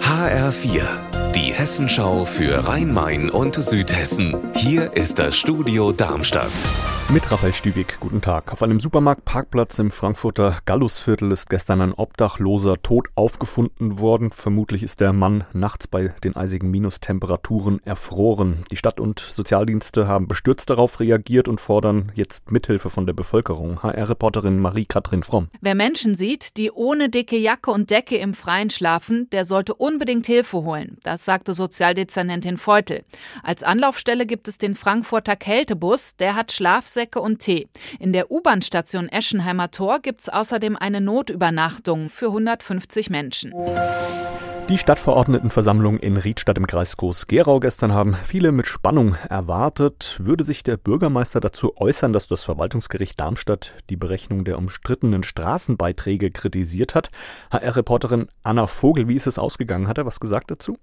[0.00, 4.36] HR4, die Hessenschau für Rhein-Main und Südhessen.
[4.54, 6.52] Hier ist das Studio Darmstadt.
[7.12, 8.52] Mit Raphael Stübig, guten Tag.
[8.52, 14.32] Auf einem Supermarktparkplatz im Frankfurter Gallusviertel ist gestern ein Obdachloser tot aufgefunden worden.
[14.32, 18.64] Vermutlich ist der Mann nachts bei den eisigen Minustemperaturen erfroren.
[18.70, 23.82] Die Stadt- und Sozialdienste haben bestürzt darauf reagiert und fordern jetzt Mithilfe von der Bevölkerung.
[23.82, 25.48] HR-Reporterin Marie-Kathrin Fromm.
[25.60, 30.26] Wer Menschen sieht, die ohne dicke Jacke und Decke im Freien schlafen, der sollte unbedingt
[30.26, 30.96] Hilfe holen.
[31.02, 33.04] Das sagte Sozialdezernentin Feutel.
[33.42, 36.16] Als Anlaufstelle gibt es den Frankfurter Kältebus.
[36.16, 37.68] Der hat Schlaf Schlafsäcke und Tee.
[37.98, 43.52] In der U-Bahn-Station Eschenheimer Tor gibt es außerdem eine Notübernachtung für 150 Menschen.
[44.70, 50.16] Die Stadtverordnetenversammlung in Riedstadt im Kreis Groß-Gerau gestern haben viele mit Spannung erwartet.
[50.18, 56.30] Würde sich der Bürgermeister dazu äußern, dass das Verwaltungsgericht Darmstadt die Berechnung der umstrittenen Straßenbeiträge
[56.30, 57.10] kritisiert hat?
[57.50, 59.86] HR-Reporterin Anna Vogel, wie ist es ausgegangen?
[59.86, 60.78] Hat er was gesagt dazu?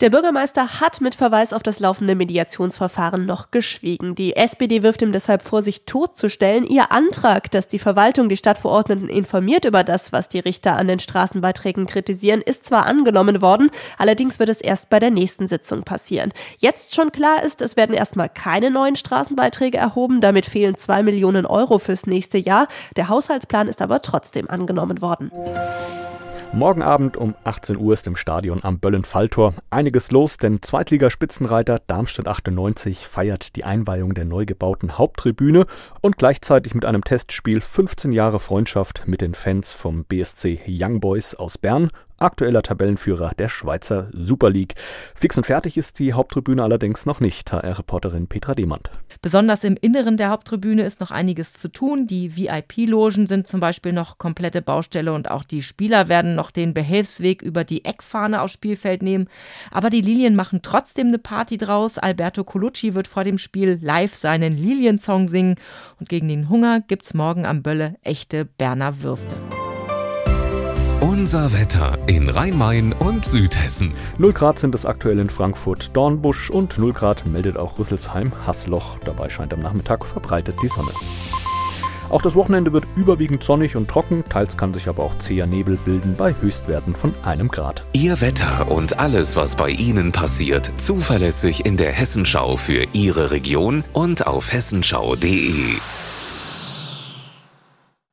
[0.00, 4.14] Der Bürgermeister hat mit Verweis auf das laufende Mediationsverfahren noch geschwiegen.
[4.14, 6.66] Die SPD wirft ihm deshalb vor, sich totzustellen.
[6.66, 10.98] Ihr Antrag, dass die Verwaltung die Stadtverordneten informiert über das, was die Richter an den
[10.98, 13.70] Straßenbeiträgen kritisieren, ist zwar angenommen, worden.
[13.98, 16.32] Allerdings wird es erst bei der nächsten Sitzung passieren.
[16.58, 20.20] Jetzt schon klar ist, es werden erstmal keine neuen Straßenbeiträge erhoben.
[20.20, 22.68] Damit fehlen zwei Millionen Euro fürs nächste Jahr.
[22.96, 25.30] Der Haushaltsplan ist aber trotzdem angenommen worden.
[26.54, 32.28] Morgen Abend um 18 Uhr ist im Stadion am Böllen-Falltor einiges los, denn Zweitligaspitzenreiter Darmstadt
[32.28, 35.66] 98 feiert die Einweihung der neu gebauten Haupttribüne
[36.00, 41.34] und gleichzeitig mit einem Testspiel 15 Jahre Freundschaft mit den Fans vom BSC Young Boys
[41.34, 41.88] aus Bern
[42.24, 44.74] aktueller Tabellenführer der Schweizer Super League.
[45.14, 48.90] Fix und fertig ist die Haupttribüne allerdings noch nicht, HR-Reporterin Petra Demand.
[49.22, 52.06] Besonders im Inneren der Haupttribüne ist noch einiges zu tun.
[52.06, 56.74] Die VIP-Logen sind zum Beispiel noch komplette Baustelle und auch die Spieler werden noch den
[56.74, 59.28] Behelfsweg über die Eckfahne aufs Spielfeld nehmen.
[59.70, 61.98] Aber die Lilien machen trotzdem eine Party draus.
[61.98, 65.56] Alberto Colucci wird vor dem Spiel live seinen Liliensong singen
[66.00, 69.36] und gegen den Hunger gibt's morgen am Bölle echte Berner Würste.
[71.06, 73.92] Unser Wetter in Rhein-Main und Südhessen.
[74.16, 78.96] 0 Grad sind es aktuell in Frankfurt Dornbusch und 0 Grad meldet auch Rüsselsheim Hassloch.
[79.04, 80.92] Dabei scheint am Nachmittag verbreitet die Sonne.
[82.08, 85.76] Auch das Wochenende wird überwiegend sonnig und trocken, teils kann sich aber auch zäher Nebel
[85.76, 87.84] bilden bei Höchstwerten von einem Grad.
[87.92, 93.84] Ihr Wetter und alles, was bei Ihnen passiert, zuverlässig in der Hessenschau für Ihre Region
[93.92, 95.74] und auf hessenschau.de.